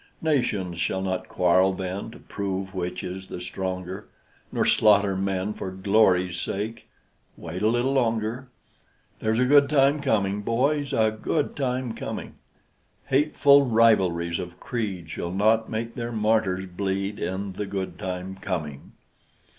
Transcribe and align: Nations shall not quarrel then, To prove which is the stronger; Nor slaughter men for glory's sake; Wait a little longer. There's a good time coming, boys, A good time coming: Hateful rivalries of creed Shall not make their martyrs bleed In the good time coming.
Nations 0.23 0.79
shall 0.79 1.03
not 1.03 1.29
quarrel 1.29 1.73
then, 1.73 2.09
To 2.09 2.17
prove 2.17 2.73
which 2.73 3.03
is 3.03 3.27
the 3.27 3.39
stronger; 3.39 4.07
Nor 4.51 4.65
slaughter 4.65 5.15
men 5.15 5.53
for 5.53 5.69
glory's 5.69 6.39
sake; 6.41 6.89
Wait 7.37 7.61
a 7.61 7.67
little 7.67 7.93
longer. 7.93 8.47
There's 9.19 9.37
a 9.37 9.45
good 9.45 9.69
time 9.69 10.01
coming, 10.01 10.41
boys, 10.41 10.91
A 10.91 11.11
good 11.21 11.55
time 11.55 11.93
coming: 11.93 12.33
Hateful 13.09 13.67
rivalries 13.67 14.39
of 14.39 14.59
creed 14.59 15.07
Shall 15.11 15.31
not 15.31 15.69
make 15.69 15.93
their 15.93 16.11
martyrs 16.11 16.65
bleed 16.65 17.19
In 17.19 17.53
the 17.53 17.67
good 17.67 17.99
time 17.99 18.37
coming. 18.41 18.93